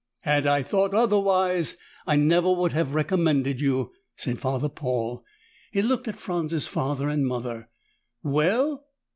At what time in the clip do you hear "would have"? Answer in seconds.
2.51-2.95